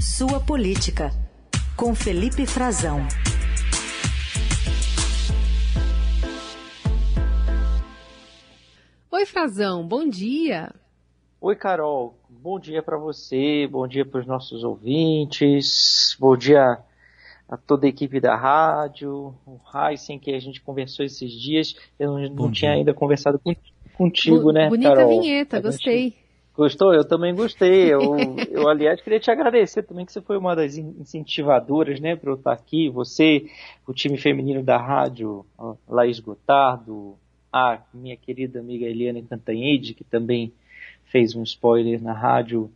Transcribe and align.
Sua 0.00 0.40
Política, 0.40 1.10
com 1.76 1.94
Felipe 1.94 2.46
Frazão. 2.46 3.06
Oi, 9.10 9.26
Frazão, 9.26 9.86
bom 9.86 10.08
dia. 10.08 10.74
Oi, 11.38 11.54
Carol, 11.54 12.18
bom 12.30 12.58
dia 12.58 12.82
para 12.82 12.96
você, 12.96 13.68
bom 13.70 13.86
dia 13.86 14.06
para 14.06 14.20
os 14.20 14.26
nossos 14.26 14.64
ouvintes, 14.64 16.16
bom 16.18 16.34
dia 16.34 16.78
a 17.46 17.56
toda 17.58 17.84
a 17.84 17.90
equipe 17.90 18.18
da 18.20 18.34
rádio, 18.34 19.34
o 19.46 19.60
Heisen, 19.74 20.18
que 20.18 20.30
a 20.30 20.40
gente 20.40 20.62
conversou 20.62 21.04
esses 21.04 21.30
dias. 21.30 21.76
Eu 21.98 22.12
não, 22.12 22.28
não 22.30 22.50
tinha 22.50 22.72
ainda 22.72 22.94
conversado 22.94 23.38
contigo, 23.92 24.50
né, 24.50 24.70
Bonita 24.70 24.94
Carol? 24.94 25.20
vinheta, 25.20 25.60
gostei. 25.60 26.19
Gostou? 26.60 26.92
Eu 26.92 27.08
também 27.08 27.34
gostei. 27.34 27.90
Eu, 27.90 28.16
eu, 28.50 28.68
aliás, 28.68 29.00
queria 29.00 29.18
te 29.18 29.30
agradecer 29.30 29.82
também 29.82 30.04
que 30.04 30.12
você 30.12 30.20
foi 30.20 30.36
uma 30.36 30.54
das 30.54 30.76
incentivadoras, 30.76 31.98
né, 32.00 32.14
para 32.14 32.30
eu 32.30 32.34
estar 32.34 32.52
aqui. 32.52 32.90
Você, 32.90 33.46
o 33.86 33.94
time 33.94 34.18
feminino 34.18 34.62
da 34.62 34.76
rádio, 34.76 35.46
Laís 35.88 36.20
Gotardo, 36.20 37.16
a 37.50 37.80
minha 37.94 38.14
querida 38.14 38.60
amiga 38.60 38.84
Eliane 38.84 39.22
Cantanhede, 39.22 39.94
que 39.94 40.04
também 40.04 40.52
fez 41.04 41.34
um 41.34 41.42
spoiler 41.44 42.02
na 42.02 42.12
rádio 42.12 42.70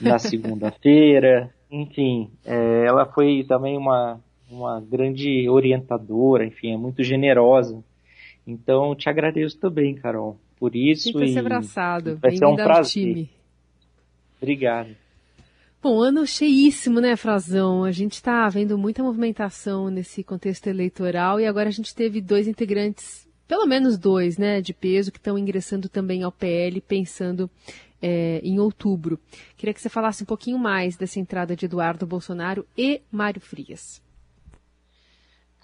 na 0.00 0.16
segunda-feira. 0.16 1.52
Enfim, 1.68 2.30
é, 2.44 2.84
ela 2.86 3.04
foi 3.04 3.44
também 3.48 3.76
uma, 3.76 4.20
uma 4.48 4.80
grande 4.80 5.48
orientadora, 5.48 6.46
enfim, 6.46 6.72
é 6.72 6.76
muito 6.76 7.02
generosa. 7.02 7.82
Então, 8.46 8.94
te 8.94 9.08
agradeço 9.08 9.58
também, 9.58 9.94
Carol 9.94 10.38
por 10.64 10.74
isso. 10.74 11.12
Fica 11.12 11.26
e 11.26 11.38
abraçado. 11.38 12.16
Vai 12.16 12.36
ser 12.36 12.46
um 12.46 12.56
prazer. 12.56 13.04
Time. 13.04 13.30
Obrigado. 14.40 14.96
Bom, 15.82 16.00
ano 16.00 16.26
cheíssimo, 16.26 17.00
né, 17.00 17.14
Frazão? 17.16 17.84
A 17.84 17.92
gente 17.92 18.14
está 18.14 18.48
vendo 18.48 18.78
muita 18.78 19.02
movimentação 19.02 19.90
nesse 19.90 20.24
contexto 20.24 20.66
eleitoral 20.66 21.38
e 21.38 21.46
agora 21.46 21.68
a 21.68 21.72
gente 21.72 21.94
teve 21.94 22.22
dois 22.22 22.48
integrantes, 22.48 23.28
pelo 23.46 23.66
menos 23.66 23.98
dois, 23.98 24.38
né, 24.38 24.62
de 24.62 24.72
peso, 24.72 25.12
que 25.12 25.18
estão 25.18 25.38
ingressando 25.38 25.86
também 25.86 26.22
ao 26.22 26.32
PL, 26.32 26.80
pensando 26.80 27.50
é, 28.00 28.40
em 28.42 28.58
outubro. 28.58 29.20
Queria 29.58 29.74
que 29.74 29.82
você 29.82 29.90
falasse 29.90 30.22
um 30.22 30.26
pouquinho 30.26 30.58
mais 30.58 30.96
dessa 30.96 31.20
entrada 31.20 31.54
de 31.54 31.66
Eduardo 31.66 32.06
Bolsonaro 32.06 32.66
e 32.74 33.02
Mário 33.12 33.42
Frias. 33.42 34.03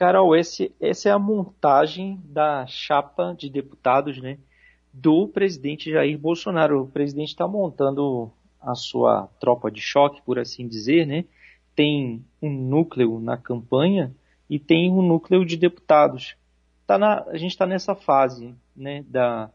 Carol, 0.01 0.34
esse, 0.34 0.73
essa 0.81 1.11
é 1.11 1.12
a 1.12 1.19
montagem 1.19 2.19
da 2.25 2.67
chapa 2.67 3.34
de 3.39 3.51
deputados, 3.51 4.17
né? 4.17 4.39
do 4.91 5.29
presidente 5.29 5.91
Jair 5.91 6.19
Bolsonaro. 6.19 6.84
O 6.84 6.89
presidente 6.89 7.29
está 7.29 7.47
montando 7.47 8.33
a 8.59 8.75
sua 8.75 9.29
tropa 9.39 9.70
de 9.70 9.83
choque, 9.83 10.23
por 10.23 10.39
assim 10.39 10.67
dizer, 10.67 11.07
né? 11.07 11.27
Tem 11.77 12.25
um 12.41 12.51
núcleo 12.51 13.20
na 13.20 13.37
campanha 13.37 14.11
e 14.48 14.59
tem 14.59 14.91
um 14.91 15.03
núcleo 15.03 15.45
de 15.45 15.59
deputados. 15.59 16.35
Tá 16.87 16.97
na, 16.97 17.23
a 17.25 17.37
gente 17.37 17.51
está 17.51 17.67
nessa 17.67 17.95
fase 17.95 18.55
né, 18.75 19.05
da, 19.07 19.51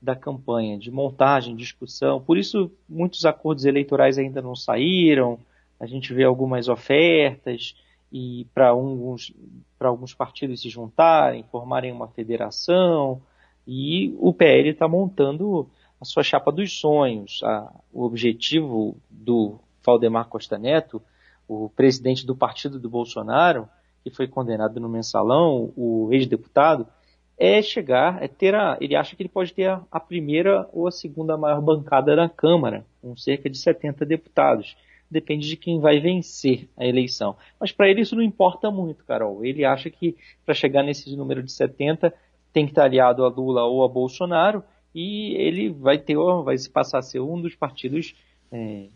da 0.00 0.16
campanha, 0.16 0.78
de 0.78 0.90
montagem, 0.90 1.54
discussão. 1.54 2.18
Por 2.18 2.38
isso, 2.38 2.72
muitos 2.88 3.26
acordos 3.26 3.66
eleitorais 3.66 4.16
ainda 4.16 4.40
não 4.40 4.56
saíram. 4.56 5.38
A 5.78 5.84
gente 5.84 6.14
vê 6.14 6.24
algumas 6.24 6.66
ofertas 6.66 7.74
e 8.12 8.46
para 8.52 8.68
alguns, 8.68 9.32
alguns 9.80 10.12
partidos 10.12 10.60
se 10.60 10.68
juntarem, 10.68 11.44
formarem 11.50 11.90
uma 11.90 12.08
federação 12.08 13.22
e 13.66 14.14
o 14.18 14.34
PL 14.34 14.68
está 14.68 14.86
montando 14.86 15.68
a 15.98 16.04
sua 16.04 16.22
chapa 16.22 16.52
dos 16.52 16.78
sonhos. 16.78 17.40
A, 17.42 17.72
o 17.92 18.04
objetivo 18.04 18.96
do 19.08 19.58
Valdemar 19.84 20.28
Costa 20.28 20.58
Neto, 20.58 21.00
o 21.48 21.70
presidente 21.70 22.26
do 22.26 22.36
partido 22.36 22.78
do 22.78 22.90
Bolsonaro, 22.90 23.68
que 24.04 24.10
foi 24.10 24.26
condenado 24.26 24.78
no 24.78 24.88
mensalão, 24.88 25.72
o 25.76 26.08
ex-deputado, 26.12 26.86
é 27.38 27.62
chegar, 27.62 28.22
é 28.22 28.28
ter 28.28 28.54
a, 28.54 28.76
ele 28.80 28.94
acha 28.94 29.16
que 29.16 29.22
ele 29.22 29.28
pode 29.28 29.54
ter 29.54 29.68
a, 29.68 29.82
a, 29.90 29.98
primeira 29.98 30.68
ou 30.72 30.86
a 30.86 30.92
segunda 30.92 31.36
maior 31.36 31.60
bancada 31.60 32.14
da 32.14 32.28
Câmara, 32.28 32.84
com 33.00 33.16
cerca 33.16 33.48
de 33.48 33.56
70 33.56 34.04
deputados. 34.04 34.76
Depende 35.12 35.46
de 35.46 35.58
quem 35.58 35.78
vai 35.78 36.00
vencer 36.00 36.68
a 36.74 36.86
eleição. 36.86 37.36
Mas 37.60 37.70
para 37.70 37.88
ele 37.88 38.00
isso 38.00 38.16
não 38.16 38.22
importa 38.22 38.70
muito, 38.70 39.04
Carol. 39.04 39.44
Ele 39.44 39.62
acha 39.62 39.90
que 39.90 40.16
para 40.44 40.54
chegar 40.54 40.82
nesse 40.82 41.14
número 41.14 41.42
de 41.42 41.52
70 41.52 42.12
tem 42.50 42.64
que 42.64 42.72
estar 42.72 42.84
aliado 42.84 43.22
a 43.22 43.28
Lula 43.28 43.64
ou 43.64 43.84
a 43.84 43.88
Bolsonaro 43.88 44.64
e 44.94 45.34
ele 45.34 45.68
vai 45.68 45.98
ter, 45.98 46.16
vai 46.42 46.56
passar 46.72 46.98
a 46.98 47.02
ser 47.02 47.20
um 47.20 47.40
dos 47.40 47.54
partidos 47.54 48.14
é, 48.50 48.86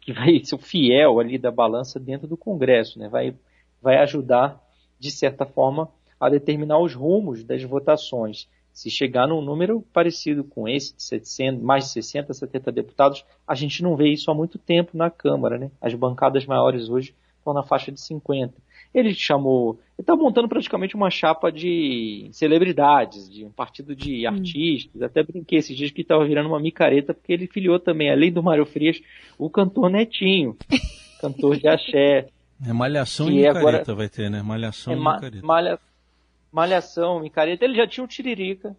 que 0.00 0.12
vai 0.12 0.40
ser 0.44 0.54
o 0.54 0.58
fiel 0.58 1.18
ali 1.18 1.38
da 1.38 1.50
balança 1.50 1.98
dentro 1.98 2.26
do 2.26 2.36
Congresso, 2.36 2.98
né? 2.98 3.08
Vai, 3.08 3.34
vai 3.80 3.96
ajudar 3.96 4.62
de 4.98 5.10
certa 5.10 5.46
forma 5.46 5.90
a 6.20 6.28
determinar 6.28 6.78
os 6.78 6.94
rumos 6.94 7.44
das 7.44 7.62
votações. 7.62 8.46
Se 8.76 8.90
chegar 8.90 9.26
num 9.26 9.40
número 9.40 9.80
parecido 9.90 10.44
com 10.44 10.68
esse, 10.68 10.94
de 10.94 11.02
700, 11.02 11.62
mais 11.62 11.84
de 11.84 11.90
60, 11.92 12.34
70 12.34 12.70
deputados, 12.70 13.24
a 13.48 13.54
gente 13.54 13.82
não 13.82 13.96
vê 13.96 14.10
isso 14.10 14.30
há 14.30 14.34
muito 14.34 14.58
tempo 14.58 14.98
na 14.98 15.08
Câmara, 15.08 15.56
né? 15.56 15.70
As 15.80 15.94
bancadas 15.94 16.44
maiores 16.44 16.90
hoje 16.90 17.14
estão 17.38 17.54
na 17.54 17.62
faixa 17.62 17.90
de 17.90 17.98
50. 17.98 18.52
Ele 18.92 19.14
chamou. 19.14 19.80
Ele 19.96 20.02
está 20.02 20.14
montando 20.14 20.46
praticamente 20.46 20.94
uma 20.94 21.08
chapa 21.08 21.50
de 21.50 22.28
celebridades, 22.32 23.30
de 23.30 23.46
um 23.46 23.50
partido 23.50 23.96
de 23.96 24.28
hum. 24.28 24.30
artistas. 24.34 25.00
Até 25.00 25.22
brinquei 25.22 25.58
esses 25.58 25.74
dias 25.74 25.90
que 25.90 26.02
estava 26.02 26.26
virando 26.26 26.50
uma 26.50 26.60
micareta, 26.60 27.14
porque 27.14 27.32
ele 27.32 27.46
filiou 27.46 27.80
também, 27.80 28.10
além 28.10 28.30
do 28.30 28.42
Mário 28.42 28.66
Frias, 28.66 29.00
o 29.38 29.48
cantor 29.48 29.88
Netinho, 29.88 30.54
cantor 31.22 31.56
de 31.56 31.66
axé. 31.66 32.28
É 32.66 32.72
malhação 32.72 33.28
e 33.28 33.34
micareta 33.34 33.58
agora... 33.58 33.94
vai 33.94 34.08
ter, 34.08 34.30
né? 34.30 34.40
Malhação 34.40 34.94
é, 34.94 34.96
e 34.96 34.98
micareta. 34.98 35.46
Malha... 35.46 35.78
Malhação, 36.56 37.20
micareta. 37.20 37.66
Ele 37.66 37.74
já 37.74 37.86
tinha 37.86 38.02
o 38.02 38.08
Tiririca, 38.08 38.74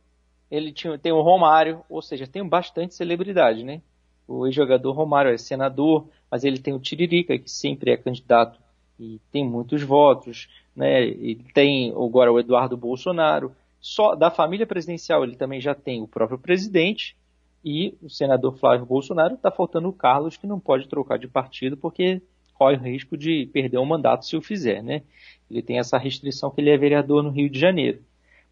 ele 0.50 0.72
tinha, 0.72 0.98
tem 0.98 1.12
o 1.12 1.22
Romário, 1.22 1.84
ou 1.88 2.02
seja, 2.02 2.26
tem 2.26 2.44
bastante 2.44 2.96
celebridade, 2.96 3.64
né? 3.64 3.84
O 4.28 4.48
ex-jogador 4.48 4.92
Romário 4.94 5.32
é 5.32 5.38
senador, 5.38 6.08
mas 6.32 6.44
ele 6.44 6.58
tem 6.58 6.74
o 6.74 6.80
Tiririca, 6.80 7.38
que 7.38 7.52
sempre 7.52 7.92
é 7.92 7.98
candidato 7.98 8.60
e 9.00 9.22
tem 9.32 9.48
muitos 9.48 9.84
votos, 9.84 10.50
né? 10.76 11.06
E 11.06 11.36
tem 11.54 11.92
agora 11.92 12.34
o 12.34 12.40
Eduardo 12.40 12.76
Bolsonaro. 12.76 13.56
Só 13.80 14.16
da 14.16 14.32
família 14.32 14.66
presidencial 14.66 15.24
ele 15.24 15.36
também 15.36 15.62
já 15.62 15.76
tem 15.76 16.02
o 16.02 16.08
próprio 16.08 16.40
presidente 16.40 17.16
e 17.64 17.96
o 18.02 18.10
senador 18.10 18.58
Flávio 18.58 18.88
Bolsonaro. 18.88 19.36
Está 19.36 19.52
faltando 19.52 19.88
o 19.88 19.94
Carlos 19.94 20.36
que 20.36 20.48
não 20.48 20.60
pode 20.60 20.88
trocar 20.88 21.20
de 21.20 21.28
partido 21.28 21.78
porque 21.78 22.24
corre 22.58 22.76
o 22.76 22.82
risco 22.82 23.16
de 23.16 23.50
perder 23.54 23.78
o 23.78 23.86
mandato 23.86 24.26
se 24.26 24.36
o 24.36 24.42
fizer, 24.42 24.82
né? 24.82 25.04
Ele 25.50 25.62
tem 25.62 25.80
essa 25.80 25.98
restrição 25.98 26.50
que 26.50 26.60
ele 26.60 26.70
é 26.70 26.78
vereador 26.78 27.24
no 27.24 27.30
Rio 27.30 27.50
de 27.50 27.60
Janeiro. 27.60 28.02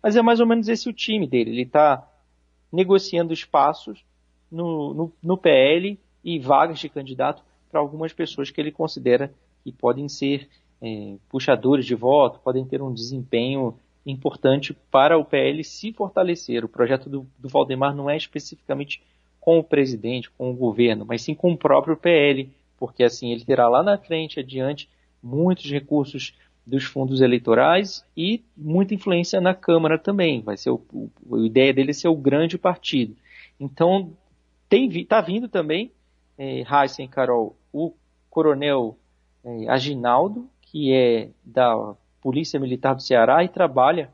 Mas 0.01 0.15
é 0.15 0.21
mais 0.21 0.39
ou 0.39 0.45
menos 0.45 0.67
esse 0.67 0.87
o 0.87 0.93
time 0.93 1.27
dele. 1.27 1.51
Ele 1.51 1.63
está 1.63 2.07
negociando 2.71 3.33
espaços 3.33 4.03
no, 4.51 4.93
no, 4.93 5.13
no 5.21 5.37
PL 5.37 5.99
e 6.23 6.39
vagas 6.39 6.79
de 6.79 6.89
candidato 6.89 7.43
para 7.71 7.79
algumas 7.79 8.13
pessoas 8.13 8.49
que 8.49 8.61
ele 8.61 8.71
considera 8.71 9.33
que 9.63 9.71
podem 9.71 10.07
ser 10.07 10.47
é, 10.81 11.15
puxadores 11.29 11.85
de 11.85 11.95
voto, 11.95 12.39
podem 12.39 12.65
ter 12.65 12.81
um 12.81 12.93
desempenho 12.93 13.77
importante 14.05 14.73
para 14.91 15.17
o 15.17 15.25
PL 15.25 15.63
se 15.63 15.91
fortalecer. 15.91 16.63
O 16.63 16.69
projeto 16.69 17.09
do, 17.09 17.27
do 17.39 17.49
Valdemar 17.49 17.95
não 17.95 18.09
é 18.09 18.15
especificamente 18.15 19.01
com 19.39 19.59
o 19.59 19.63
presidente, 19.63 20.29
com 20.31 20.51
o 20.51 20.55
governo, 20.55 21.05
mas 21.05 21.21
sim 21.21 21.33
com 21.33 21.51
o 21.51 21.57
próprio 21.57 21.97
PL, 21.97 22.49
porque 22.77 23.03
assim 23.03 23.31
ele 23.31 23.45
terá 23.45 23.67
lá 23.67 23.81
na 23.83 23.97
frente, 23.97 24.39
adiante, 24.39 24.89
muitos 25.21 25.69
recursos 25.69 26.33
dos 26.65 26.83
fundos 26.83 27.21
eleitorais 27.21 28.03
e 28.17 28.43
muita 28.57 28.95
influência 28.95 29.39
na 29.39 29.53
Câmara 29.53 29.99
também. 29.99 30.41
Vai 30.41 30.57
ser 30.57 30.71
o, 30.71 30.81
o, 30.91 31.35
a 31.35 31.45
ideia 31.45 31.73
dele 31.73 31.91
é 31.91 31.93
ser 31.93 32.07
o 32.07 32.15
grande 32.15 32.57
partido. 32.57 33.15
Então 33.59 34.11
está 34.69 35.21
vindo 35.21 35.47
também, 35.47 35.91
é, 36.37 36.63
Heisen 36.63 37.07
Carol, 37.07 37.55
o 37.71 37.93
coronel 38.29 38.97
é, 39.43 39.69
Aginaldo, 39.69 40.49
que 40.61 40.91
é 40.91 41.29
da 41.43 41.95
Polícia 42.19 42.59
Militar 42.59 42.95
do 42.95 43.01
Ceará 43.01 43.43
e 43.43 43.47
trabalha 43.47 44.09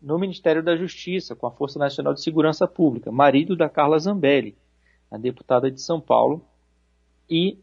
no 0.00 0.18
Ministério 0.18 0.62
da 0.62 0.76
Justiça, 0.76 1.36
com 1.36 1.46
a 1.46 1.50
Força 1.50 1.78
Nacional 1.78 2.14
de 2.14 2.22
Segurança 2.22 2.66
Pública, 2.66 3.12
marido 3.12 3.54
da 3.54 3.68
Carla 3.68 3.98
Zambelli, 3.98 4.56
a 5.10 5.18
deputada 5.18 5.70
de 5.70 5.80
São 5.80 6.00
Paulo, 6.00 6.42
e 7.28 7.58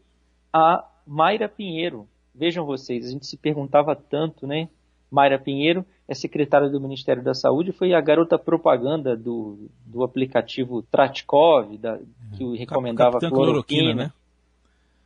a 0.52 0.84
Mayra 1.06 1.48
Pinheiro. 1.48 2.08
Vejam 2.34 2.64
vocês, 2.64 3.06
a 3.06 3.10
gente 3.10 3.26
se 3.26 3.36
perguntava 3.36 3.96
tanto, 3.96 4.46
né? 4.46 4.68
Mayra 5.10 5.38
Pinheiro 5.38 5.84
é 6.06 6.14
secretária 6.14 6.68
do 6.68 6.80
Ministério 6.80 7.22
da 7.22 7.34
Saúde, 7.34 7.72
foi 7.72 7.92
a 7.94 8.00
garota 8.00 8.38
propaganda 8.38 9.16
do, 9.16 9.68
do 9.84 10.02
aplicativo 10.02 10.82
Tratkov, 10.82 11.76
da, 11.78 11.98
que 12.36 12.56
recomendava 12.56 13.12
Capitã 13.12 13.30
cloroquina, 13.30 13.82
cloroquina 13.82 14.04
né? 14.04 14.12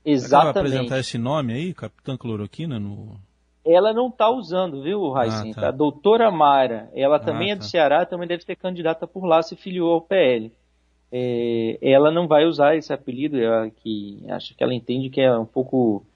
Exatamente. 0.04 0.54
Vai 0.54 0.62
apresentar 0.62 0.98
esse 0.98 1.18
nome 1.18 1.52
aí, 1.52 1.74
Capitã 1.74 2.16
Cloroquina, 2.16 2.78
no... 2.78 3.16
Ela 3.64 3.92
não 3.92 4.08
está 4.08 4.28
usando, 4.28 4.82
viu, 4.82 5.10
Raizinho? 5.10 5.54
Ah, 5.56 5.60
tá. 5.60 5.68
A 5.68 5.70
doutora 5.70 6.28
Mara, 6.32 6.90
ela 6.94 7.16
ah, 7.16 7.20
também 7.20 7.52
é 7.52 7.54
do 7.54 7.60
tá. 7.60 7.68
Ceará, 7.68 8.04
também 8.04 8.26
deve 8.26 8.42
ser 8.42 8.56
candidata 8.56 9.06
por 9.06 9.24
lá, 9.24 9.40
se 9.40 9.54
filiou 9.54 9.92
ao 9.94 10.00
PL. 10.00 10.52
É, 11.12 11.79
ela 11.82 12.11
não 12.11 12.26
vai 12.26 12.47
usar 12.47 12.75
esse 12.75 12.93
apelido, 12.93 13.38
ela, 13.38 13.69
que 13.69 14.25
acho 14.31 14.56
que 14.56 14.64
ela 14.64 14.75
entende 14.75 15.11
que 15.11 15.20
é 15.20 15.37
um 15.37 15.44
pouco 15.44 16.06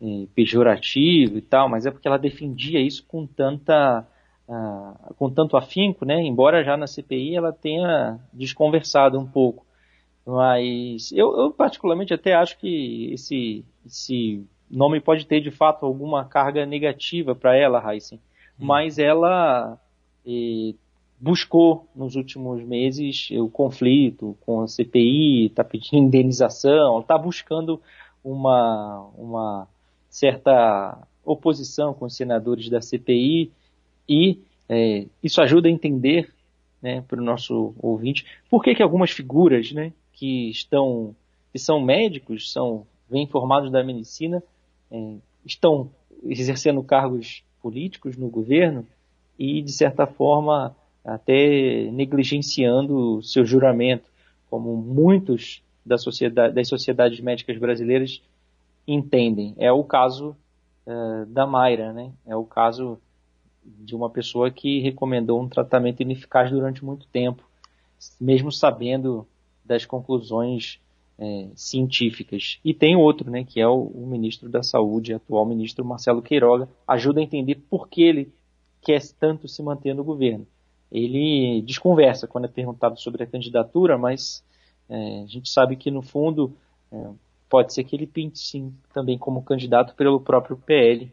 é, 0.00 0.26
pejorativo 0.34 1.36
e 1.36 1.42
tal, 1.42 1.68
mas 1.68 1.84
é 1.84 1.90
porque 1.90 2.08
ela 2.08 2.18
defendia 2.18 2.80
isso 2.80 3.04
com 3.06 3.26
tanta 3.26 4.06
uh, 4.48 5.14
com 5.14 5.30
tanto 5.30 5.56
afinco, 5.56 6.04
né? 6.04 6.20
Embora 6.22 6.64
já 6.64 6.76
na 6.76 6.86
CPI 6.86 7.36
ela 7.36 7.52
tenha 7.52 8.18
desconversado 8.32 9.18
um 9.18 9.26
pouco. 9.26 9.66
Mas 10.26 11.12
eu, 11.12 11.36
eu 11.38 11.50
particularmente 11.52 12.12
até 12.12 12.34
acho 12.34 12.58
que 12.58 13.12
esse, 13.12 13.64
esse 13.84 14.44
nome 14.70 15.00
pode 15.00 15.26
ter 15.26 15.40
de 15.40 15.50
fato 15.50 15.86
alguma 15.86 16.24
carga 16.24 16.66
negativa 16.66 17.34
para 17.34 17.56
ela, 17.56 17.82
Heisen. 17.92 18.18
Hum. 18.58 18.66
Mas 18.66 18.98
ela 18.98 19.78
eh, 20.26 20.74
buscou 21.18 21.86
nos 21.94 22.14
últimos 22.14 22.62
meses 22.62 23.28
o 23.32 23.48
conflito 23.48 24.36
com 24.40 24.62
a 24.62 24.68
CPI, 24.68 25.46
está 25.46 25.64
pedindo 25.64 25.96
indenização, 26.06 27.00
está 27.00 27.16
buscando 27.16 27.80
uma, 28.22 29.08
uma 29.16 29.68
certa 30.08 30.98
oposição 31.24 31.94
com 31.94 32.04
os 32.04 32.16
senadores 32.16 32.68
da 32.68 32.80
CPI 32.80 33.50
e 34.08 34.40
é, 34.68 35.06
isso 35.22 35.40
ajuda 35.40 35.68
a 35.68 35.70
entender 35.70 36.32
né, 36.82 37.02
para 37.06 37.20
o 37.20 37.24
nosso 37.24 37.74
ouvinte 37.78 38.26
por 38.50 38.62
que, 38.62 38.74
que 38.74 38.82
algumas 38.82 39.10
figuras 39.10 39.72
né, 39.72 39.92
que 40.12 40.50
estão 40.50 41.14
que 41.52 41.58
são 41.58 41.80
médicos, 41.80 42.52
são 42.52 42.86
bem 43.08 43.26
formados 43.26 43.72
da 43.72 43.82
medicina, 43.82 44.42
é, 44.90 45.14
estão 45.42 45.88
exercendo 46.22 46.82
cargos 46.82 47.42
políticos 47.62 48.16
no 48.16 48.28
governo 48.28 48.86
e, 49.38 49.62
de 49.62 49.72
certa 49.72 50.06
forma, 50.06 50.76
até 51.06 51.88
negligenciando 51.92 53.22
seu 53.22 53.46
juramento, 53.46 54.10
como 54.50 54.76
muitos 54.76 55.62
da 55.84 55.96
sociedade, 55.96 56.54
das 56.54 56.68
sociedades 56.68 57.20
médicas 57.20 57.56
brasileiras 57.58 58.20
entendem. 58.86 59.54
É 59.56 59.70
o 59.70 59.84
caso 59.84 60.36
uh, 60.86 61.26
da 61.26 61.46
Mayra, 61.46 61.92
né? 61.92 62.12
É 62.26 62.34
o 62.34 62.44
caso 62.44 62.98
de 63.64 63.94
uma 63.94 64.10
pessoa 64.10 64.50
que 64.50 64.80
recomendou 64.80 65.40
um 65.40 65.48
tratamento 65.48 66.00
ineficaz 66.00 66.50
durante 66.50 66.84
muito 66.84 67.06
tempo, 67.08 67.42
mesmo 68.20 68.50
sabendo 68.50 69.26
das 69.64 69.84
conclusões 69.84 70.80
é, 71.18 71.48
científicas. 71.54 72.58
E 72.64 72.72
tem 72.72 72.94
outro, 72.94 73.30
né, 73.30 73.44
que 73.44 73.60
é 73.60 73.66
o, 73.66 73.86
o, 73.86 74.06
ministro 74.06 74.48
da 74.48 74.62
Saúde, 74.62 75.14
atual 75.14 75.44
ministro 75.44 75.84
Marcelo 75.84 76.22
Queiroga, 76.22 76.68
ajuda 76.86 77.20
a 77.20 77.22
entender 77.22 77.56
por 77.68 77.88
que 77.88 78.02
ele 78.02 78.32
quer 78.82 79.02
tanto 79.18 79.48
se 79.48 79.62
manter 79.62 79.94
no 79.94 80.04
governo. 80.04 80.46
Ele 80.90 81.62
desconversa 81.62 82.26
quando 82.26 82.44
é 82.44 82.48
perguntado 82.48 82.98
sobre 82.98 83.24
a 83.24 83.26
candidatura, 83.26 83.98
mas 83.98 84.44
é, 84.88 85.22
a 85.22 85.26
gente 85.26 85.48
sabe 85.48 85.76
que 85.76 85.90
no 85.90 86.02
fundo 86.02 86.56
é, 86.92 87.10
pode 87.48 87.72
ser 87.72 87.84
que 87.84 87.96
ele 87.96 88.06
pinte 88.06 88.38
sim 88.38 88.72
também 88.92 89.18
como 89.18 89.42
candidato 89.42 89.94
pelo 89.94 90.20
próprio 90.20 90.56
PL 90.56 91.12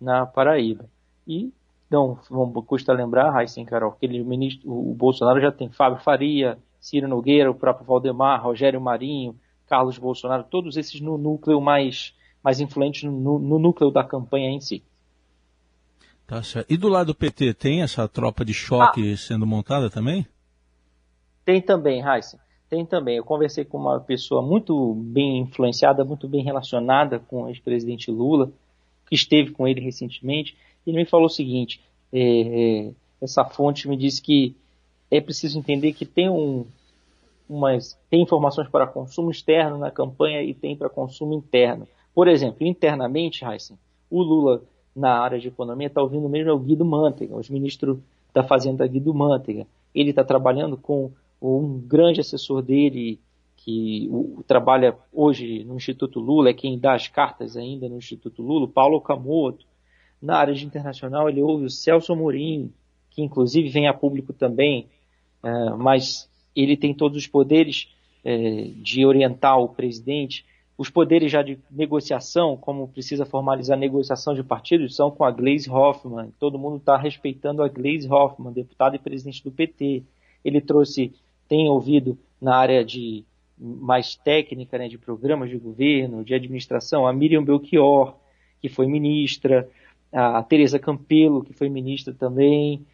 na 0.00 0.24
Paraíba. 0.24 0.88
E 1.26 1.52
não, 1.90 2.18
não 2.30 2.50
custa 2.62 2.92
lembrar, 2.92 3.30
Raíssen 3.30 3.64
Carol, 3.64 3.92
que 3.92 4.06
ele, 4.06 4.20
o, 4.20 4.24
ministro, 4.24 4.70
o 4.70 4.94
Bolsonaro 4.94 5.40
já 5.40 5.50
tem 5.50 5.70
Fábio 5.70 6.02
Faria, 6.02 6.58
Ciro 6.80 7.08
Nogueira, 7.08 7.50
o 7.50 7.54
próprio 7.54 7.86
Valdemar, 7.86 8.42
Rogério 8.42 8.80
Marinho, 8.80 9.34
Carlos 9.66 9.98
Bolsonaro, 9.98 10.44
todos 10.44 10.76
esses 10.76 11.00
no 11.00 11.18
núcleo 11.18 11.60
mais, 11.60 12.14
mais 12.42 12.60
influentes 12.60 13.02
no, 13.04 13.38
no 13.38 13.58
núcleo 13.58 13.90
da 13.90 14.04
campanha 14.04 14.48
em 14.50 14.60
si. 14.60 14.82
Tá 16.28 16.42
certo. 16.42 16.70
E 16.70 16.76
do 16.76 16.88
lado 16.88 17.06
do 17.06 17.14
PT, 17.14 17.54
tem 17.54 17.80
essa 17.80 18.06
tropa 18.06 18.44
de 18.44 18.52
choque 18.52 19.12
ah, 19.12 19.16
sendo 19.16 19.46
montada 19.46 19.88
também? 19.88 20.26
Tem 21.42 21.58
também, 21.62 22.02
Raíssa. 22.02 22.38
Tem 22.68 22.84
também. 22.84 23.16
Eu 23.16 23.24
conversei 23.24 23.64
com 23.64 23.78
uma 23.78 23.98
pessoa 23.98 24.42
muito 24.42 24.94
bem 24.94 25.38
influenciada, 25.38 26.04
muito 26.04 26.28
bem 26.28 26.44
relacionada 26.44 27.18
com 27.18 27.44
o 27.44 27.48
ex-presidente 27.48 28.10
Lula, 28.10 28.52
que 29.08 29.14
esteve 29.14 29.52
com 29.52 29.66
ele 29.66 29.80
recentemente. 29.80 30.54
Ele 30.86 30.98
me 30.98 31.06
falou 31.06 31.28
o 31.28 31.30
seguinte: 31.30 31.80
é, 32.12 32.20
é, 32.20 32.92
essa 33.22 33.42
fonte 33.46 33.88
me 33.88 33.96
disse 33.96 34.20
que 34.20 34.54
é 35.10 35.22
preciso 35.22 35.58
entender 35.58 35.94
que 35.94 36.04
tem 36.04 36.28
um, 36.28 36.66
umas, 37.48 37.98
tem 38.10 38.20
informações 38.20 38.68
para 38.68 38.86
consumo 38.86 39.30
externo 39.30 39.78
na 39.78 39.90
campanha 39.90 40.42
e 40.42 40.52
tem 40.52 40.76
para 40.76 40.90
consumo 40.90 41.32
interno. 41.32 41.88
Por 42.14 42.28
exemplo, 42.28 42.66
internamente, 42.66 43.46
Heisen, 43.46 43.78
o 44.10 44.22
Lula 44.22 44.62
na 44.98 45.18
área 45.18 45.38
de 45.38 45.48
economia 45.48 45.86
está 45.86 46.02
ouvindo 46.02 46.28
mesmo 46.28 46.50
é 46.50 46.52
o 46.52 46.58
Guido 46.58 46.84
Mantega, 46.84 47.36
o 47.36 47.52
ministro 47.52 48.02
da 48.34 48.42
Fazenda 48.42 48.86
Guido 48.86 49.14
Mantega. 49.14 49.66
Ele 49.94 50.10
está 50.10 50.24
trabalhando 50.24 50.76
com 50.76 51.10
um 51.40 51.78
grande 51.78 52.20
assessor 52.20 52.62
dele 52.62 53.20
que 53.56 54.10
trabalha 54.46 54.96
hoje 55.12 55.64
no 55.64 55.76
Instituto 55.76 56.20
Lula, 56.20 56.50
é 56.50 56.54
quem 56.54 56.78
dá 56.78 56.94
as 56.94 57.06
cartas 57.06 57.56
ainda 57.56 57.88
no 57.88 57.96
Instituto 57.98 58.42
Lula, 58.42 58.66
Paulo 58.66 58.96
Okamoto. 58.96 59.66
Na 60.20 60.36
área 60.36 60.54
de 60.54 60.64
internacional 60.64 61.28
ele 61.28 61.42
ouve 61.42 61.64
o 61.64 61.70
Celso 61.70 62.12
Amorim, 62.12 62.72
que 63.10 63.22
inclusive 63.22 63.68
vem 63.68 63.86
a 63.86 63.94
público 63.94 64.32
também, 64.32 64.88
é, 65.42 65.70
mas 65.70 66.28
ele 66.56 66.76
tem 66.76 66.92
todos 66.92 67.18
os 67.18 67.26
poderes 67.26 67.88
é, 68.24 68.70
de 68.76 69.06
orientar 69.06 69.58
o 69.58 69.68
presidente. 69.68 70.44
Os 70.78 70.88
poderes 70.88 71.32
já 71.32 71.42
de 71.42 71.58
negociação, 71.68 72.56
como 72.56 72.86
precisa 72.86 73.26
formalizar 73.26 73.76
negociação 73.76 74.32
de 74.32 74.44
partidos, 74.44 74.94
são 74.94 75.10
com 75.10 75.24
a 75.24 75.30
Gleisi 75.32 75.68
Hoffmann. 75.68 76.32
Todo 76.38 76.56
mundo 76.56 76.76
está 76.76 76.96
respeitando 76.96 77.64
a 77.64 77.68
Gleisi 77.68 78.08
Hoffmann, 78.08 78.52
deputada 78.52 78.94
e 78.94 78.98
presidente 79.00 79.42
do 79.42 79.50
PT. 79.50 80.04
Ele 80.44 80.60
trouxe, 80.60 81.12
tem 81.48 81.68
ouvido 81.68 82.16
na 82.40 82.54
área 82.54 82.84
de 82.84 83.24
mais 83.58 84.14
técnica, 84.14 84.78
né, 84.78 84.88
de 84.88 84.96
programas 84.96 85.50
de 85.50 85.58
governo, 85.58 86.22
de 86.22 86.32
administração, 86.32 87.08
a 87.08 87.12
Miriam 87.12 87.42
Belchior, 87.42 88.14
que 88.62 88.68
foi 88.68 88.86
ministra, 88.86 89.68
a 90.12 90.40
Teresa 90.44 90.78
Campelo, 90.78 91.42
que 91.42 91.52
foi 91.52 91.68
ministra 91.68 92.14
também, 92.14 92.86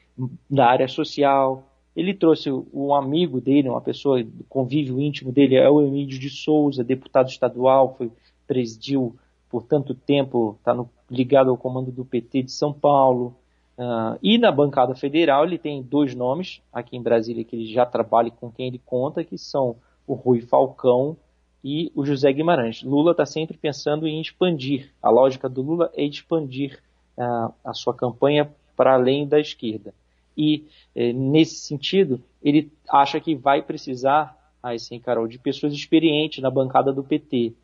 da 0.49 0.67
área 0.67 0.89
social. 0.89 1.63
Ele 1.97 2.13
trouxe 2.13 2.51
um 2.51 2.95
amigo 2.95 3.41
dele, 3.41 3.69
uma 3.69 3.81
pessoa 3.81 4.23
do 4.23 4.45
convívio 4.49 5.01
íntimo 5.01 5.31
dele, 5.31 5.55
é 5.55 5.71
o 5.71 5.81
Emílio 5.81 6.19
de 6.19 6.29
Souza, 6.29 6.83
deputado 6.83 7.29
estadual, 7.29 7.95
foi 7.97 8.11
presidiu 8.47 9.17
por 9.49 9.63
tanto 9.63 9.95
tempo, 9.95 10.57
está 10.59 10.77
ligado 11.09 11.51
ao 11.51 11.57
comando 11.57 11.93
do 11.93 12.05
PT 12.05 12.43
de 12.43 12.53
São 12.53 12.73
Paulo. 12.73 13.37
Uh, 13.79 14.19
e 14.23 14.39
na 14.39 14.51
bancada 14.51 14.95
federal 14.95 15.45
ele 15.45 15.59
tem 15.59 15.83
dois 15.83 16.15
nomes 16.15 16.61
aqui 16.73 16.97
em 16.97 17.03
Brasília 17.03 17.45
que 17.45 17.57
ele 17.57 17.73
já 17.73 17.85
trabalha 17.87 18.31
com 18.31 18.51
quem 18.51 18.69
ele 18.69 18.81
conta, 18.85 19.25
que 19.25 19.39
são 19.39 19.77
o 20.07 20.15
Rui 20.15 20.41
Falcão 20.41 21.17
e 21.63 21.91
o 21.95 22.05
José 22.05 22.33
Guimarães. 22.33 22.83
Lula 22.83 23.13
está 23.13 23.25
sempre 23.25 23.57
pensando 23.57 24.07
em 24.07 24.21
expandir. 24.21 24.93
A 25.03 25.11
lógica 25.11 25.49
do 25.49 25.63
Lula 25.63 25.91
é 25.95 26.05
expandir 26.05 26.81
uh, 27.17 27.53
a 27.65 27.73
sua 27.73 27.95
campanha 27.95 28.53
para 28.77 28.95
além 28.95 29.27
da 29.27 29.41
esquerda. 29.41 29.95
E, 30.37 30.67
eh, 30.95 31.13
nesse 31.13 31.57
sentido, 31.57 32.23
ele 32.43 32.71
acha 32.91 33.21
que 33.21 33.35
vai 33.35 33.63
precisar, 33.63 34.37
aí 34.63 34.79
sim, 34.79 34.99
Carol, 34.99 35.29
de 35.29 35.39
pessoas 35.39 35.73
experientes 35.73 36.43
na 36.43 36.51
bancada 36.51 36.93
do 36.93 37.05
PT. 37.05 37.55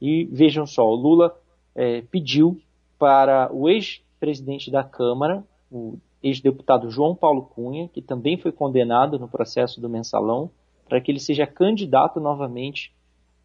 E 0.00 0.24
vejam 0.26 0.66
só, 0.66 0.86
o 0.86 0.94
Lula 0.94 1.36
eh, 1.74 2.02
pediu 2.10 2.60
para 2.98 3.50
o 3.52 3.68
ex-presidente 3.68 4.70
da 4.70 4.84
Câmara, 4.84 5.44
o 5.70 5.98
ex-deputado 6.22 6.90
João 6.90 7.14
Paulo 7.14 7.42
Cunha, 7.42 7.88
que 7.88 8.02
também 8.02 8.36
foi 8.36 8.52
condenado 8.52 9.18
no 9.18 9.28
processo 9.28 9.80
do 9.80 9.88
mensalão, 9.88 10.50
para 10.88 11.00
que 11.00 11.10
ele 11.10 11.20
seja 11.20 11.46
candidato 11.46 12.18
novamente 12.18 12.92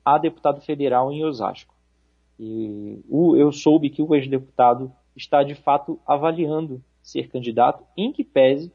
a 0.03 0.17
deputado 0.17 0.61
federal 0.61 1.11
em 1.11 1.23
Osasco. 1.23 1.73
E 2.39 2.99
o, 3.09 3.35
eu 3.35 3.51
soube 3.51 3.89
que 3.89 4.01
o 4.01 4.15
ex-deputado 4.15 4.91
está 5.15 5.43
de 5.43 5.55
fato 5.55 5.99
avaliando 6.05 6.81
ser 7.03 7.27
candidato, 7.27 7.83
em 7.95 8.11
que 8.11 8.23
pese 8.23 8.71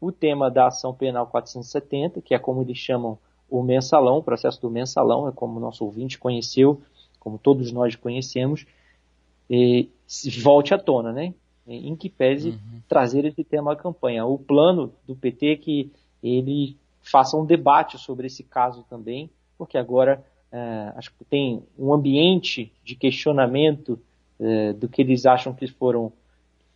o 0.00 0.12
tema 0.12 0.50
da 0.50 0.68
ação 0.68 0.94
penal 0.94 1.26
470, 1.26 2.22
que 2.22 2.34
é 2.34 2.38
como 2.38 2.62
eles 2.62 2.78
chamam 2.78 3.18
o 3.50 3.62
mensalão, 3.62 4.18
o 4.18 4.22
processo 4.22 4.60
do 4.60 4.70
mensalão, 4.70 5.28
é 5.28 5.32
como 5.32 5.56
o 5.56 5.60
nosso 5.60 5.84
ouvinte 5.84 6.18
conheceu, 6.18 6.80
como 7.18 7.38
todos 7.38 7.72
nós 7.72 7.96
conhecemos, 7.96 8.64
e 9.50 9.90
volte 10.42 10.72
à 10.72 10.78
tona, 10.78 11.12
né? 11.12 11.34
Em 11.66 11.96
que 11.96 12.08
pese 12.08 12.50
uhum. 12.50 12.80
trazer 12.88 13.24
esse 13.24 13.42
tema 13.42 13.72
à 13.72 13.76
campanha. 13.76 14.24
O 14.24 14.38
plano 14.38 14.92
do 15.06 15.16
PT 15.16 15.46
é 15.52 15.56
que 15.56 15.92
ele 16.22 16.76
faça 17.02 17.36
um 17.36 17.44
debate 17.44 17.98
sobre 17.98 18.26
esse 18.26 18.42
caso 18.42 18.84
também, 18.88 19.30
porque 19.56 19.78
agora 19.78 20.24
é, 20.52 20.92
acho 20.96 21.12
que 21.14 21.24
tem 21.24 21.62
um 21.78 21.92
ambiente 21.92 22.72
de 22.84 22.94
questionamento 22.94 23.98
é, 24.38 24.72
do 24.72 24.88
que 24.88 25.02
eles 25.02 25.26
acham 25.26 25.54
que 25.54 25.66
foram 25.66 26.12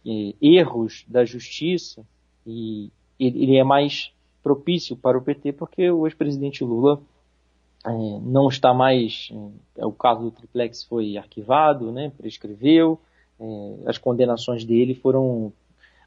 é, 0.06 0.34
erros 0.40 1.04
da 1.08 1.24
justiça 1.24 2.04
e 2.46 2.90
ele 3.18 3.56
é 3.56 3.64
mais 3.64 4.12
propício 4.42 4.96
para 4.96 5.18
o 5.18 5.22
PT 5.22 5.52
porque 5.52 5.90
o 5.90 6.06
ex-presidente 6.06 6.64
Lula 6.64 7.00
é, 7.84 7.90
não 7.90 8.48
está 8.48 8.72
mais 8.72 9.30
é, 9.76 9.84
o 9.84 9.92
caso 9.92 10.22
do 10.22 10.30
triplex 10.30 10.84
foi 10.84 11.16
arquivado, 11.16 11.92
né, 11.92 12.12
prescreveu, 12.16 13.00
é, 13.40 13.44
as 13.86 13.98
condenações 13.98 14.64
dele 14.64 14.94
foram 14.94 15.52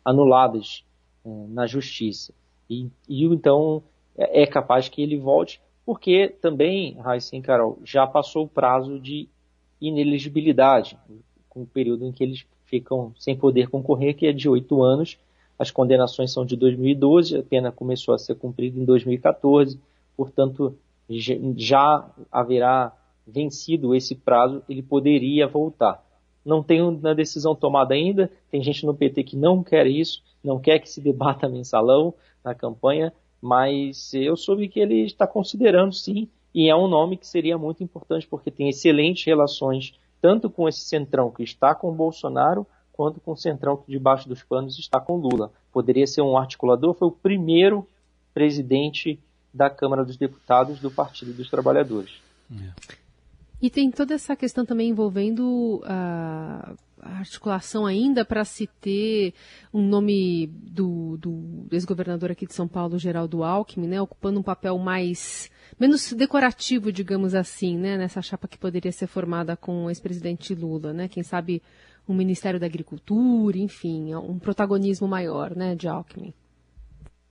anuladas 0.03 0.83
na 1.23 1.67
justiça 1.67 2.33
e, 2.67 2.89
e 3.07 3.25
então 3.25 3.83
é, 4.17 4.45
capaz 4.45 4.87
que 4.87 5.01
ele 5.01 5.17
volte, 5.17 5.61
porque 5.85 6.29
também, 6.41 6.93
Raíssa 6.93 7.35
e 7.35 7.41
Carol, 7.41 7.79
já 7.83 8.05
passou 8.05 8.45
o 8.45 8.49
prazo 8.49 8.99
de 8.99 9.27
ineligibilidade. 9.79 10.97
com 11.49 11.63
o 11.63 11.67
período 11.67 12.05
em 12.05 12.11
que 12.11 12.23
eles 12.23 12.45
ficam 12.71 13.13
sem 13.19 13.35
poder 13.35 13.67
concorrer, 13.67 14.15
que 14.15 14.25
é 14.25 14.31
de 14.31 14.47
oito 14.47 14.81
anos. 14.81 15.17
As 15.59 15.69
condenações 15.69 16.31
são 16.31 16.45
de 16.45 16.55
2012, 16.55 17.37
a 17.37 17.43
pena 17.43 17.71
começou 17.71 18.15
a 18.15 18.17
ser 18.17 18.33
cumprida 18.35 18.79
em 18.79 18.85
2014, 18.85 19.79
portanto, 20.17 20.75
já 21.57 22.09
haverá 22.31 22.93
vencido 23.27 23.93
esse 23.93 24.15
prazo, 24.15 24.63
ele 24.67 24.81
poderia 24.81 25.47
voltar. 25.47 26.03
Não 26.43 26.63
tem 26.63 26.81
uma 26.81 27.13
decisão 27.13 27.53
tomada 27.53 27.93
ainda, 27.93 28.31
tem 28.49 28.63
gente 28.63 28.85
no 28.85 28.95
PT 28.95 29.23
que 29.23 29.35
não 29.35 29.61
quer 29.61 29.85
isso, 29.85 30.23
não 30.43 30.59
quer 30.59 30.79
que 30.79 30.89
se 30.89 30.99
debata 30.99 31.47
mensalão 31.49 32.13
na 32.43 32.55
campanha, 32.55 33.13
mas 33.39 34.13
eu 34.13 34.35
soube 34.35 34.67
que 34.67 34.79
ele 34.79 35.01
está 35.03 35.27
considerando 35.27 35.93
sim, 35.93 36.27
e 36.53 36.69
é 36.69 36.75
um 36.75 36.87
nome 36.87 37.17
que 37.17 37.27
seria 37.27 37.57
muito 37.57 37.83
importante 37.83 38.27
porque 38.27 38.49
tem 38.49 38.67
excelentes 38.67 39.23
relações 39.25 39.93
tanto 40.21 40.49
com 40.49 40.69
esse 40.69 40.81
centrão 40.81 41.31
que 41.31 41.43
está 41.43 41.73
com 41.73 41.91
Bolsonaro, 41.91 42.65
quanto 42.93 43.19
com 43.19 43.31
o 43.31 43.37
centrão 43.37 43.75
que 43.75 43.91
debaixo 43.91 44.29
dos 44.29 44.43
panos 44.43 44.77
está 44.77 44.99
com 44.99 45.17
Lula. 45.17 45.51
Poderia 45.71 46.05
ser 46.05 46.21
um 46.21 46.37
articulador, 46.37 46.93
foi 46.93 47.07
o 47.07 47.11
primeiro 47.11 47.87
presidente 48.33 49.19
da 49.53 49.69
Câmara 49.69 50.05
dos 50.05 50.17
Deputados 50.17 50.79
do 50.79 50.91
Partido 50.91 51.33
dos 51.33 51.49
Trabalhadores. 51.49 52.11
É. 52.51 53.01
E 53.61 53.69
tem 53.69 53.91
toda 53.91 54.15
essa 54.15 54.35
questão 54.35 54.65
também 54.65 54.89
envolvendo 54.89 55.81
a, 55.85 56.73
a 56.90 56.90
articulação 57.01 57.85
ainda 57.85 58.23
para 58.23 58.43
se 58.43 58.67
ter 58.79 59.33
um 59.73 59.81
nome 59.81 60.47
do, 60.47 61.17
do 61.17 61.67
ex-governador 61.71 62.31
aqui 62.31 62.45
de 62.45 62.53
São 62.53 62.67
Paulo, 62.67 62.97
Geraldo 62.97 63.43
Alckmin, 63.43 63.87
né, 63.87 64.01
ocupando 64.01 64.39
um 64.39 64.43
papel 64.43 64.77
mais 64.77 65.49
menos 65.79 66.13
decorativo, 66.13 66.91
digamos 66.91 67.33
assim, 67.33 67.77
né, 67.77 67.97
nessa 67.97 68.21
chapa 68.21 68.47
que 68.47 68.57
poderia 68.57 68.91
ser 68.91 69.07
formada 69.07 69.55
com 69.57 69.85
o 69.85 69.89
ex-presidente 69.89 70.53
Lula, 70.53 70.93
né? 70.93 71.07
Quem 71.07 71.23
sabe 71.23 71.61
um 72.07 72.13
Ministério 72.13 72.59
da 72.59 72.65
Agricultura, 72.65 73.57
enfim, 73.57 74.13
um 74.15 74.37
protagonismo 74.37 75.07
maior, 75.07 75.55
né, 75.55 75.75
de 75.75 75.87
Alckmin. 75.87 76.33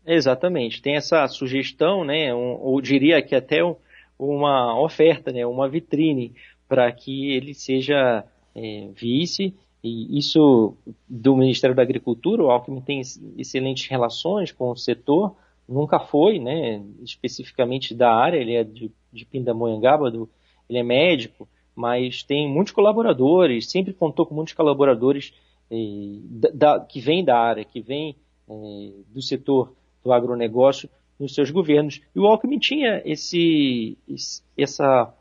Exatamente. 0.06 0.80
Tem 0.80 0.96
essa 0.96 1.26
sugestão, 1.28 2.04
né, 2.04 2.34
um, 2.34 2.58
ou 2.60 2.80
diria 2.80 3.22
que 3.22 3.34
até 3.34 3.62
um, 3.64 3.76
uma 4.18 4.80
oferta, 4.80 5.32
né, 5.32 5.46
uma 5.46 5.68
vitrine 5.68 6.34
para 6.68 6.90
que 6.92 7.32
ele 7.32 7.52
seja 7.52 8.24
é, 8.54 8.88
vice. 8.94 9.54
E 9.82 10.18
isso 10.18 10.76
do 11.08 11.34
Ministério 11.36 11.74
da 11.74 11.82
Agricultura, 11.82 12.42
o 12.42 12.50
Alckmin 12.50 12.82
tem 12.82 13.00
excelentes 13.36 13.88
relações 13.88 14.52
com 14.52 14.70
o 14.70 14.76
setor, 14.76 15.34
nunca 15.66 15.98
foi, 15.98 16.38
né, 16.38 16.82
especificamente 17.02 17.94
da 17.94 18.12
área, 18.12 18.36
ele 18.36 18.54
é 18.54 18.62
de, 18.62 18.90
de 19.10 19.24
Pindamonhangaba, 19.24 20.10
do, 20.10 20.28
ele 20.68 20.78
é 20.78 20.82
médico, 20.82 21.48
mas 21.74 22.22
tem 22.22 22.46
muitos 22.46 22.74
colaboradores, 22.74 23.70
sempre 23.70 23.94
contou 23.94 24.26
com 24.26 24.34
muitos 24.34 24.52
colaboradores 24.52 25.32
eh, 25.70 26.18
da, 26.52 26.80
que 26.80 27.00
vêm 27.00 27.24
da 27.24 27.38
área, 27.38 27.64
que 27.64 27.80
vêm 27.80 28.16
eh, 28.50 28.90
do 29.08 29.22
setor 29.22 29.72
do 30.04 30.12
agronegócio 30.12 30.90
nos 31.18 31.34
seus 31.34 31.50
governos. 31.50 32.00
E 32.14 32.18
o 32.18 32.26
Alckmin 32.26 32.58
tinha 32.58 33.00
esse, 33.04 33.96
essa, 34.58 35.14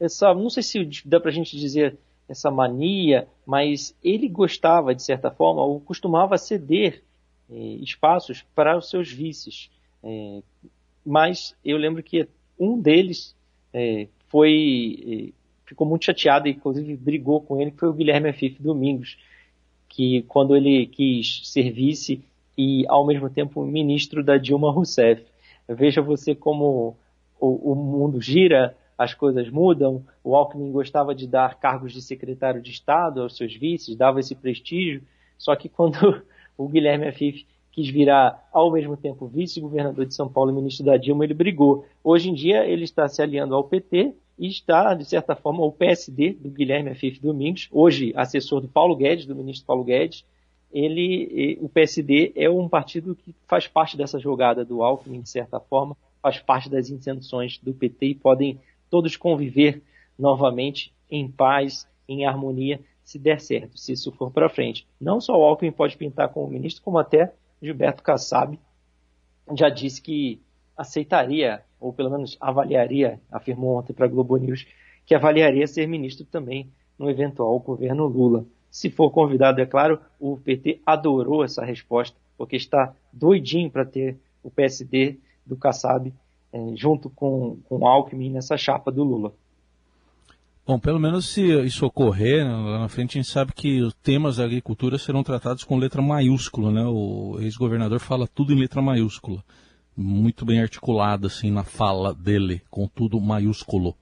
essa, 0.00 0.34
não 0.34 0.50
sei 0.50 0.62
se 0.62 0.88
dá 1.04 1.20
para 1.20 1.30
a 1.30 1.34
gente 1.34 1.56
dizer 1.56 1.98
essa 2.28 2.50
mania, 2.50 3.28
mas 3.46 3.96
ele 4.02 4.28
gostava, 4.28 4.94
de 4.94 5.02
certa 5.02 5.30
forma, 5.30 5.62
ou 5.62 5.80
costumava 5.80 6.38
ceder 6.38 7.02
eh, 7.50 7.78
espaços 7.82 8.44
para 8.54 8.76
os 8.76 8.88
seus 8.88 9.10
vices. 9.10 9.70
Eh, 10.02 10.42
mas 11.04 11.54
eu 11.64 11.76
lembro 11.76 12.02
que 12.02 12.28
um 12.58 12.80
deles 12.80 13.36
eh, 13.72 14.08
foi 14.28 15.32
ficou 15.66 15.86
muito 15.86 16.04
chateado 16.04 16.46
e 16.46 16.52
inclusive 16.52 16.96
brigou 16.96 17.40
com 17.40 17.60
ele, 17.60 17.72
foi 17.72 17.88
o 17.88 17.92
Guilherme 17.92 18.28
Afif 18.28 18.62
Domingos, 18.62 19.18
que 19.88 20.22
quando 20.22 20.54
ele 20.56 20.86
quis 20.86 21.40
ser 21.44 21.70
vice 21.70 22.22
e 22.56 22.84
ao 22.88 23.06
mesmo 23.06 23.28
tempo 23.30 23.64
ministro 23.64 24.22
da 24.22 24.36
Dilma 24.36 24.70
Rousseff. 24.70 25.24
Veja 25.68 26.02
você 26.02 26.34
como 26.34 26.96
o, 27.40 27.72
o 27.72 27.74
mundo 27.74 28.20
gira, 28.20 28.76
as 28.96 29.14
coisas 29.14 29.48
mudam. 29.50 30.04
O 30.22 30.34
Alckmin 30.34 30.70
gostava 30.72 31.14
de 31.14 31.26
dar 31.26 31.58
cargos 31.58 31.92
de 31.92 32.02
secretário 32.02 32.62
de 32.62 32.70
Estado 32.70 33.22
aos 33.22 33.36
seus 33.36 33.54
vices, 33.54 33.96
dava 33.96 34.20
esse 34.20 34.34
prestígio, 34.34 35.02
só 35.38 35.54
que 35.56 35.68
quando 35.68 36.22
o 36.56 36.68
Guilherme 36.68 37.06
Afif 37.06 37.46
quis 37.72 37.88
virar 37.88 38.48
ao 38.52 38.70
mesmo 38.70 38.96
tempo 38.96 39.26
vice-governador 39.26 40.06
de 40.06 40.14
São 40.14 40.28
Paulo 40.28 40.50
e 40.50 40.54
ministro 40.54 40.86
da 40.86 40.96
Dilma, 40.96 41.24
ele 41.24 41.34
brigou. 41.34 41.84
Hoje 42.04 42.30
em 42.30 42.34
dia 42.34 42.64
ele 42.64 42.84
está 42.84 43.08
se 43.08 43.20
aliando 43.20 43.54
ao 43.54 43.64
PT 43.64 44.14
e 44.38 44.46
está, 44.46 44.94
de 44.94 45.04
certa 45.04 45.34
forma, 45.34 45.64
o 45.64 45.72
PSD 45.72 46.34
do 46.34 46.50
Guilherme 46.50 46.90
Afif 46.90 47.20
Domingos, 47.20 47.68
hoje 47.72 48.12
assessor 48.16 48.60
do 48.60 48.68
Paulo 48.68 48.94
Guedes, 48.94 49.26
do 49.26 49.34
ministro 49.34 49.66
Paulo 49.66 49.84
Guedes, 49.84 50.24
ele, 50.72 51.56
o 51.60 51.68
PSD 51.68 52.32
é 52.34 52.50
um 52.50 52.68
partido 52.68 53.14
que 53.14 53.32
faz 53.46 53.68
parte 53.68 53.96
dessa 53.96 54.18
jogada 54.18 54.64
do 54.64 54.82
Alckmin, 54.82 55.20
de 55.20 55.28
certa 55.28 55.60
forma, 55.60 55.96
faz 56.20 56.40
parte 56.40 56.68
das 56.68 56.90
intenções 56.90 57.58
do 57.58 57.72
PT 57.72 58.06
e 58.06 58.14
podem 58.14 58.58
todos 58.94 59.16
conviver 59.16 59.82
novamente 60.16 60.94
em 61.10 61.28
paz, 61.28 61.84
em 62.08 62.26
harmonia, 62.26 62.80
se 63.02 63.18
der 63.18 63.40
certo, 63.40 63.76
se 63.76 63.90
isso 63.90 64.12
for 64.12 64.30
para 64.30 64.48
frente. 64.48 64.86
Não 65.00 65.20
só 65.20 65.36
o 65.36 65.42
Alckmin 65.42 65.72
pode 65.72 65.96
pintar 65.96 66.28
como 66.28 66.46
ministro, 66.46 66.80
como 66.80 66.96
até 66.96 67.32
Gilberto 67.60 68.04
Kassab 68.04 68.56
já 69.56 69.68
disse 69.68 70.00
que 70.00 70.40
aceitaria, 70.76 71.64
ou 71.80 71.92
pelo 71.92 72.08
menos 72.08 72.36
avaliaria, 72.40 73.20
afirmou 73.32 73.76
ontem 73.76 73.92
para 73.92 74.06
a 74.06 74.08
Globo 74.08 74.36
News, 74.36 74.64
que 75.04 75.16
avaliaria 75.16 75.66
ser 75.66 75.88
ministro 75.88 76.24
também 76.24 76.70
no 76.96 77.10
eventual 77.10 77.58
governo 77.58 78.06
Lula. 78.06 78.46
Se 78.70 78.90
for 78.90 79.10
convidado, 79.10 79.60
é 79.60 79.66
claro, 79.66 79.98
o 80.20 80.36
PT 80.36 80.80
adorou 80.86 81.42
essa 81.42 81.64
resposta, 81.64 82.16
porque 82.38 82.54
está 82.54 82.94
doidinho 83.12 83.72
para 83.72 83.84
ter 83.84 84.16
o 84.40 84.52
PSD 84.52 85.18
do 85.44 85.56
Kassab 85.56 86.14
é, 86.54 86.76
junto 86.76 87.10
com, 87.10 87.58
com 87.68 87.78
o 87.80 87.86
Alckmin 87.86 88.30
nessa 88.30 88.56
chapa 88.56 88.90
do 88.90 89.04
Lula. 89.04 89.32
Bom, 90.66 90.78
pelo 90.78 90.98
menos 90.98 91.28
se 91.28 91.42
isso 91.66 91.84
ocorrer, 91.84 92.42
né, 92.42 92.50
lá 92.50 92.78
na 92.78 92.88
frente 92.88 93.18
a 93.18 93.22
gente 93.22 93.30
sabe 93.30 93.52
que 93.52 93.82
os 93.82 93.92
temas 93.94 94.38
da 94.38 94.44
agricultura 94.44 94.96
serão 94.96 95.22
tratados 95.22 95.62
com 95.62 95.76
letra 95.76 96.00
maiúscula, 96.00 96.72
né? 96.72 96.86
O 96.86 97.36
ex-governador 97.40 98.00
fala 98.00 98.26
tudo 98.26 98.54
em 98.54 98.58
letra 98.58 98.80
maiúscula 98.80 99.44
muito 99.96 100.44
bem 100.44 100.60
articulada 100.60 101.26
assim 101.28 101.50
na 101.50 101.64
fala 101.64 102.14
dele, 102.14 102.62
com 102.70 102.86
tudo 102.88 103.20
maiúsculo. 103.20 103.96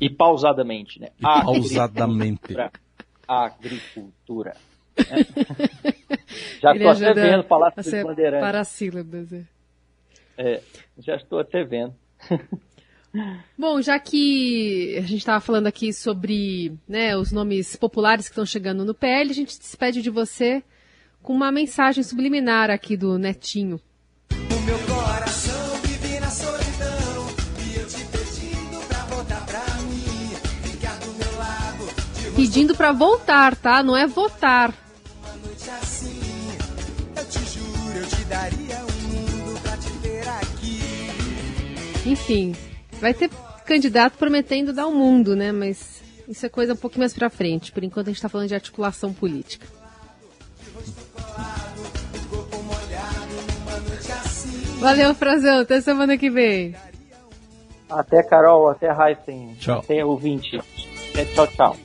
E 0.00 0.10
pausadamente, 0.10 1.00
né? 1.00 1.10
E 1.18 1.22
pausadamente. 1.22 2.56
Agricultura. 3.26 4.56
Já 6.60 6.72
estou 6.72 6.90
até 6.90 7.14
vendo 7.14 7.44
falar 7.44 7.70
dos 7.70 7.90
bandeirantes. 7.90 8.40
Para 8.40 8.64
sílabas. 8.64 9.32
É. 9.32 9.44
é, 10.40 10.62
já 10.98 11.16
estou 11.16 11.38
até 11.38 11.62
vendo. 11.62 11.94
Bom, 13.58 13.82
já 13.82 13.98
que 13.98 14.96
a 14.96 15.02
gente 15.02 15.18
estava 15.18 15.40
falando 15.40 15.66
aqui 15.66 15.92
sobre 15.92 16.72
né, 16.88 17.16
os 17.16 17.30
nomes 17.30 17.76
populares 17.76 18.26
que 18.26 18.32
estão 18.32 18.46
chegando 18.46 18.84
no 18.84 18.94
PL, 18.94 19.30
a 19.30 19.34
gente 19.34 19.52
se 19.52 19.60
despede 19.60 20.00
de 20.00 20.08
você 20.08 20.62
com 21.22 21.34
uma 21.34 21.52
mensagem 21.52 22.02
subliminar 22.02 22.70
aqui 22.70 22.96
do 22.96 23.18
Netinho. 23.18 23.80
O 24.30 24.60
meu 24.62 24.78
coração 24.78 25.76
vive 25.82 26.20
na 26.20 26.30
solidão 26.30 27.26
e 27.66 27.78
eu 27.78 27.86
te 27.86 28.04
pedindo 28.06 28.86
pra 28.86 29.04
voltar 29.06 29.44
pra 29.44 29.74
mim, 29.82 30.34
ficar 30.62 30.98
do 31.00 31.12
meu 31.12 31.38
lado. 31.38 32.36
Pedindo 32.36 32.76
pra 32.76 32.92
voltar, 32.92 33.56
tá? 33.56 33.82
Não 33.82 33.96
é 33.96 34.06
votar. 34.06 34.72
Enfim, 42.06 42.54
vai 43.00 43.12
ter 43.12 43.30
candidato 43.66 44.16
prometendo 44.16 44.72
dar 44.72 44.86
o 44.86 44.90
um 44.90 44.94
mundo, 44.94 45.36
né? 45.36 45.52
Mas 45.52 46.02
isso 46.28 46.46
é 46.46 46.48
coisa 46.48 46.72
um 46.72 46.76
pouquinho 46.76 47.00
mais 47.00 47.12
pra 47.12 47.30
frente. 47.30 47.72
Por 47.72 47.84
enquanto 47.84 48.08
a 48.08 48.10
gente 48.10 48.22
tá 48.22 48.28
falando 48.28 48.48
de 48.48 48.54
articulação 48.54 49.12
política. 49.12 49.66
Valeu, 54.78 55.14
Frazão. 55.14 55.60
Até 55.60 55.80
semana 55.80 56.16
que 56.16 56.30
vem. 56.30 56.74
Até, 57.88 58.22
Carol. 58.22 58.70
Até 58.70 58.88
Heisen. 58.88 59.54
Tchau. 59.58 59.80
Até 59.80 60.04
ouvinte. 60.04 60.58
Até, 61.12 61.24
tchau, 61.26 61.46
tchau. 61.48 61.76